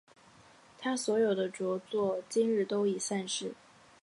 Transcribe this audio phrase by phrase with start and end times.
[0.79, 3.53] 他所有的着作今日都已散失。